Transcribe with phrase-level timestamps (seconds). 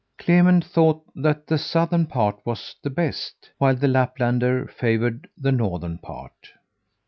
[0.17, 5.99] Clement thought that the southern part was the best, while the Laplander favoured the northern
[5.99, 6.53] part.